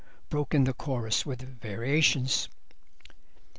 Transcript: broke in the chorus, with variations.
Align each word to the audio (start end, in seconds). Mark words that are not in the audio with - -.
broke 0.29 0.55
in 0.55 0.63
the 0.63 0.73
chorus, 0.73 1.27
with 1.27 1.43
variations. 1.59 2.49